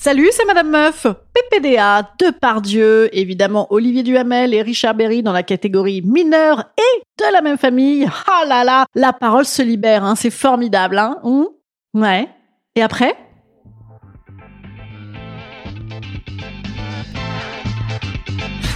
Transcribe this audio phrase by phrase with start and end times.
[0.00, 1.08] Salut, c'est Madame Meuf.
[1.34, 7.42] PPDA, Depardieu, évidemment Olivier Duhamel et Richard Berry dans la catégorie mineur et de la
[7.42, 8.08] même famille.
[8.28, 10.98] Ah là là, la parole se libère, hein, c'est formidable.
[10.98, 11.48] Hein Hum?
[11.94, 12.28] Ouais.
[12.76, 13.16] Et après?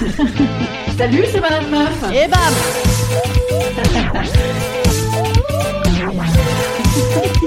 [0.96, 2.02] Salut, c'est Madame Meuf.
[2.14, 2.40] Et bam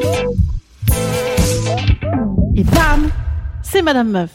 [3.73, 4.29] c'est Madame Meuf.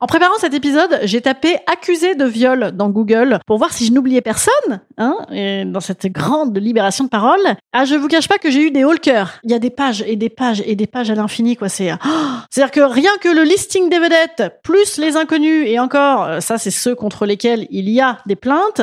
[0.00, 3.92] En préparant cet épisode, j'ai tapé accusé de viol dans Google pour voir si je
[3.92, 7.42] n'oubliais personne, hein, et dans cette grande libération de parole.
[7.74, 10.02] Ah, je vous cache pas que j'ai eu des hauts Il y a des pages
[10.06, 11.68] et des pages et des pages à l'infini, quoi.
[11.68, 12.08] C'est, oh
[12.48, 16.56] c'est-à-dire que rien que le listing des vedettes, plus les inconnus, et encore, euh, ça,
[16.56, 18.80] c'est ceux contre lesquels il y a des plaintes,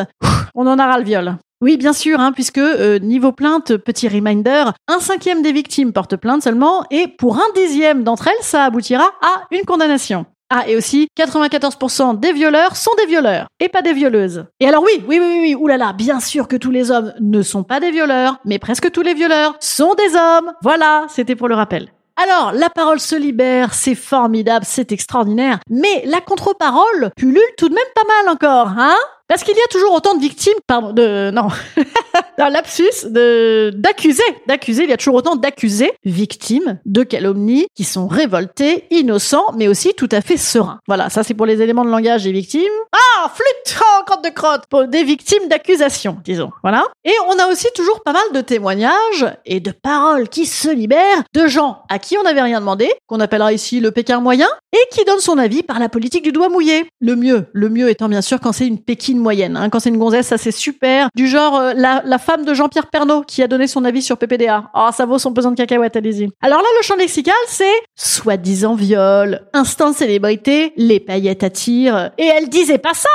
[0.53, 1.37] on en a ras le viol.
[1.59, 6.15] Oui, bien sûr, hein, puisque euh, niveau plainte, petit reminder, un cinquième des victimes portent
[6.15, 10.27] plainte seulement, et pour un dixième d'entre elles, ça aboutira à une condamnation.
[10.51, 14.45] Ah, et aussi, 94% des violeurs sont des violeurs, et pas des violeuses.
[14.59, 17.63] Et alors oui, oui, oui, oui, oulala, bien sûr que tous les hommes ne sont
[17.63, 20.53] pas des violeurs, mais presque tous les violeurs sont des hommes.
[20.61, 21.89] Voilà, c'était pour le rappel.
[22.17, 27.75] Alors, la parole se libère, c'est formidable, c'est extraordinaire, mais la contre-parole pullule tout de
[27.75, 28.95] même pas mal encore, hein?
[29.27, 31.47] Parce qu'il y a toujours autant de victimes, pardon, de, non,
[32.37, 37.83] un lapsus, de, d'accusés, d'accusés, il y a toujours autant d'accusés, victimes de calomnie, qui
[37.83, 40.79] sont révoltés, innocents, mais aussi tout à fait sereins.
[40.87, 42.63] Voilà, ça c'est pour les éléments de langage des victimes.
[42.93, 46.51] Ah, flûte, oh, crotte de crotte, pour des victimes d'accusation, disons.
[46.63, 46.85] Voilà.
[47.03, 51.23] Et on a aussi toujours pas mal de témoignages et de paroles qui se libèrent
[51.33, 54.95] de gens à qui on n'avait rien demandé, qu'on appellera ici le Pékin moyen, et
[54.95, 56.85] qui donne son avis par la politique du doigt mouillé.
[56.99, 59.57] Le mieux, le mieux étant bien sûr quand c'est une Pékin moyenne.
[59.57, 59.69] Hein.
[59.69, 61.09] Quand c'est une gonzesse, ça c'est super.
[61.15, 64.69] Du genre euh, la, femme de Jean-Pierre Pernaud qui a donné son avis sur PPDA.
[64.73, 66.29] Oh, ça vaut son pesant de cacahuètes, allez-y.
[66.41, 72.49] Alors là, le champ lexical, c'est soi-disant viol, instant célébrité, les paillettes attirent, et elle
[72.49, 73.09] disait pas ça,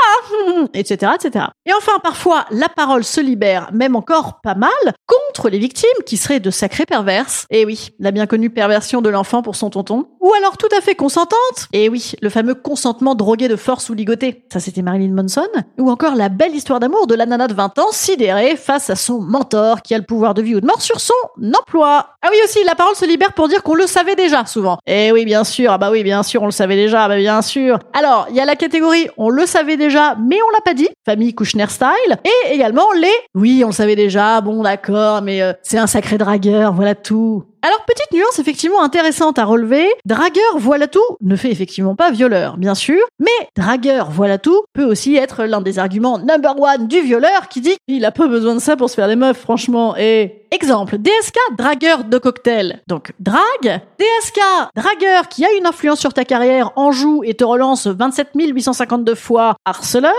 [0.48, 1.46] hein etc., etc.
[1.66, 4.70] Et enfin, parfois, la parole se libère, même encore pas mal,
[5.06, 7.46] contre les victimes qui seraient de sacrées perverses.
[7.50, 10.06] Et oui, la bien connue perversion de l'enfant pour son tonton.
[10.20, 11.68] Ou alors tout à fait consentante.
[11.72, 14.44] Et oui, le fameux consentement drogué de force ou ligoté.
[14.52, 15.48] Ça, c'était Marilyn Manson.
[15.78, 18.96] Ou encore la belle histoire d'amour de la nana de 20 ans sidérée face à
[18.96, 21.12] son mentor qui a le pouvoir de vie ou de mort sur son
[21.56, 22.08] emploi.
[22.22, 24.78] Ah oui aussi, la parole se libère pour dire qu'on le savait déjà souvent.
[24.86, 27.42] Eh oui, bien sûr, ah bah oui, bien sûr, on le savait déjà, bah bien
[27.42, 27.78] sûr.
[27.92, 30.88] Alors, il y a la catégorie on le savait déjà, mais on l'a pas dit,
[31.04, 35.52] famille Kushner style, et également les oui, on le savait déjà, bon d'accord, mais euh,
[35.62, 37.44] c'est un sacré dragueur, voilà tout.
[37.64, 39.86] Alors, petite nuance effectivement intéressante à relever.
[40.04, 43.00] Dragueur, voilà tout, ne fait effectivement pas violeur, bien sûr.
[43.20, 47.60] Mais dragueur, voilà tout, peut aussi être l'un des arguments number one du violeur qui
[47.60, 49.96] dit qu'il a pas besoin de ça pour se faire des meufs, franchement.
[49.96, 52.82] Et Exemple, DSK, dragueur de cocktail.
[52.86, 53.80] Donc, drague.
[53.98, 54.40] DSK,
[54.76, 59.14] dragueur qui a une influence sur ta carrière, en joue et te relance 27 852
[59.14, 60.12] fois, harceleur.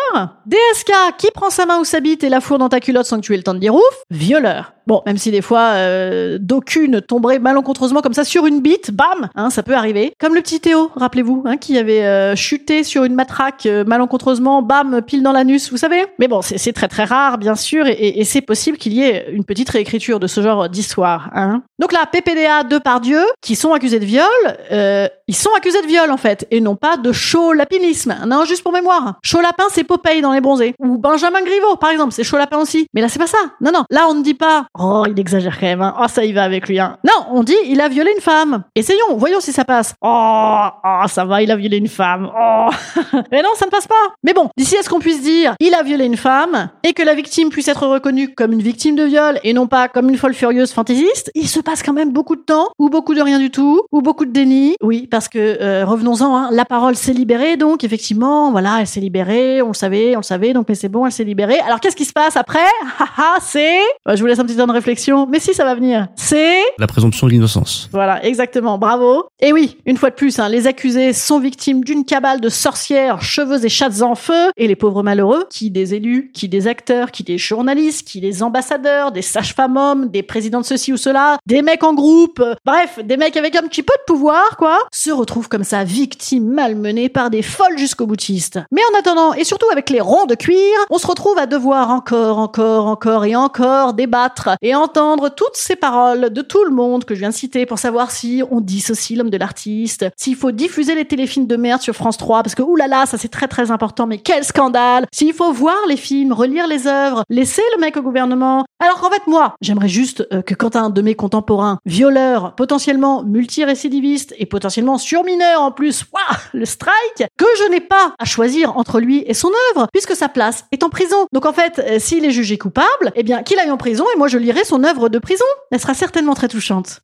[0.47, 3.17] DSK, qui prend sa main ou sa bite et la fourre dans ta culotte sans
[3.17, 4.73] que tu aies le temps de dire ouf, violeur.
[4.88, 9.30] Bon, même si des fois, euh, d'aucune tomberait malencontreusement comme ça sur une bite, bam,
[9.35, 10.13] hein, ça peut arriver.
[10.19, 14.62] Comme le petit Théo, rappelez-vous, hein, qui avait euh, chuté sur une matraque euh, malencontreusement,
[14.62, 16.06] bam, pile dans l'anus, vous savez.
[16.19, 19.27] Mais bon, c'est très très rare, bien sûr, et, et c'est possible qu'il y ait
[19.31, 21.30] une petite réécriture de ce genre d'histoire.
[21.33, 21.63] Hein.
[21.80, 24.27] Donc là, PPDA de Dieu, qui sont accusés de viol,
[24.71, 28.15] euh, ils sont accusés de viol en fait, et non pas de chaud lapinisme.
[28.27, 29.15] Non, juste pour mémoire.
[29.24, 30.75] Chaud lapin, c'est Popeye dans les bronzés.
[30.80, 32.88] Ou Benjamin Griveaux, par exemple, c'est chaud lapin aussi.
[32.94, 33.38] Mais là, c'est pas ça.
[33.62, 33.83] Non, non.
[33.89, 35.81] Là, on ne dit pas Oh, il exagère quand même.
[35.81, 35.95] Hein.
[35.99, 36.79] Oh, ça y va avec lui.
[36.79, 36.97] Hein.
[37.03, 38.63] Non, on dit il a violé une femme.
[38.75, 39.93] Essayons, voyons si ça passe.
[40.01, 42.29] Oh, oh ça va, il a violé une femme.
[42.35, 42.69] Oh.
[43.31, 43.93] Mais non, ça ne passe pas.
[44.23, 47.03] Mais bon, d'ici à ce qu'on puisse dire il a violé une femme et que
[47.03, 50.17] la victime puisse être reconnue comme une victime de viol et non pas comme une
[50.17, 53.39] folle furieuse fantaisiste, il se passe quand même beaucoup de temps ou beaucoup de rien
[53.39, 54.75] du tout ou beaucoup de déni.
[54.81, 58.99] Oui, parce que euh, revenons-en, hein, la parole s'est libérée, donc effectivement, voilà, elle s'est
[58.99, 61.59] libérée, on le savait, on le savait, donc mais c'est bon, elle s'est libérée.
[61.59, 62.59] Alors qu'est-ce qui se passe après?
[62.99, 66.57] Haha, c'est, je vous laisse un petit de réflexion, mais si ça va venir, c'est
[66.77, 67.89] la présomption de l'innocence.
[67.92, 69.25] Voilà, exactement, bravo.
[69.39, 73.21] Et oui, une fois de plus, hein, les accusés sont victimes d'une cabale de sorcières,
[73.21, 77.12] cheveux et chattes en feu, et les pauvres malheureux, qui des élus, qui des acteurs,
[77.12, 81.38] qui des journalistes, qui des ambassadeurs, des sages-femmes hommes, des présidents de ceci ou cela,
[81.45, 84.80] des mecs en groupe, euh, bref, des mecs avec un petit peu de pouvoir, quoi,
[84.92, 88.59] se retrouvent comme ça victimes malmenées par des folles jusqu'au boutistes.
[88.71, 90.57] Mais en attendant, et surtout avec les ronds de cuir,
[90.89, 95.75] on se retrouve à devoir encore, encore, encore et encore débattre et entendre toutes ces
[95.75, 99.17] paroles de tout le monde que je viens de citer pour savoir si on dissocie
[99.17, 102.61] l'homme de l'artiste, s'il faut diffuser les téléfilms de merde sur France 3 parce que
[102.61, 106.67] oulala, ça c'est très très important, mais quel scandale S'il faut voir les films, relire
[106.67, 108.65] les œuvres, laisser le mec au gouvernement.
[108.79, 113.23] Alors qu'en fait moi, j'aimerais juste euh, que quand un de mes contemporains, violeur, potentiellement
[113.23, 118.77] multirécidiviste et potentiellement surmineur en plus, waouh, le strike, que je n'ai pas à choisir
[118.77, 121.27] entre lui et son œuvre, puisque sa place est en prison.
[121.31, 124.17] Donc en fait, euh, s'il est jugé coupable, eh bien qu'il aille en prison et
[124.17, 125.45] moi je lirai son œuvre de prison.
[125.72, 127.01] Elle sera certainement très touchante.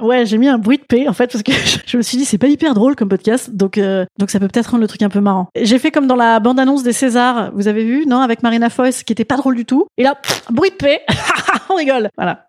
[0.00, 1.50] Ouais, j'ai mis un bruit de paix en fait parce que
[1.86, 4.46] je me suis dit c'est pas hyper drôle comme podcast, donc euh, donc ça peut
[4.46, 5.48] peut-être rendre le truc un peu marrant.
[5.56, 8.70] J'ai fait comme dans la bande annonce des Césars, vous avez vu, non, avec Marina
[8.70, 9.86] Foïs, qui était pas drôle du tout.
[9.96, 10.16] Et là,
[10.50, 11.02] bruit de paix,
[11.68, 12.10] on rigole.
[12.16, 12.44] Voilà.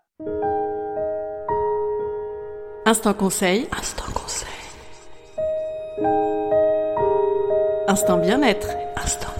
[2.86, 3.66] Instant conseil.
[3.76, 4.48] Instant conseil.
[7.88, 8.68] Instant bien-être.
[8.96, 9.39] Instant bien-être.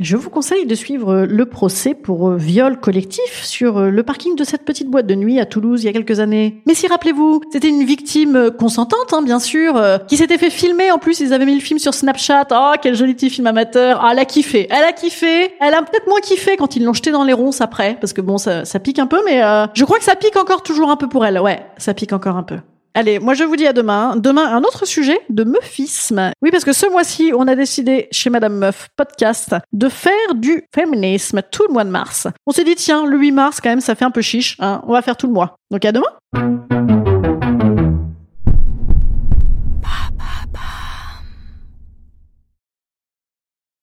[0.00, 4.64] Je vous conseille de suivre le procès pour viol collectif sur le parking de cette
[4.64, 6.62] petite boîte de nuit à Toulouse il y a quelques années.
[6.66, 10.92] Mais si rappelez-vous, c'était une victime consentante, hein, bien sûr, euh, qui s'était fait filmer.
[10.92, 12.46] En plus, ils avaient mis le film sur Snapchat.
[12.52, 13.98] Oh, quel joli petit film amateur.
[14.00, 14.68] Ah, elle a kiffé.
[14.70, 15.54] Elle a kiffé.
[15.60, 18.20] Elle a peut-être moins kiffé quand ils l'ont jeté dans les ronces après, parce que
[18.20, 20.96] bon, ça, pique un peu, mais euh, je crois que ça pique encore toujours un
[20.96, 21.40] peu pour elle.
[21.40, 22.58] Ouais, ça pique encore un peu.
[22.98, 24.16] Allez, moi je vous dis à demain.
[24.16, 26.32] Demain, un autre sujet de meufisme.
[26.42, 30.64] Oui, parce que ce mois-ci, on a décidé chez Madame Meuf Podcast de faire du
[30.74, 32.26] féminisme tout le mois de mars.
[32.44, 34.56] On s'est dit, tiens, le 8 mars, quand même, ça fait un peu chiche.
[34.58, 35.58] Hein on va faire tout le mois.
[35.70, 36.66] Donc à demain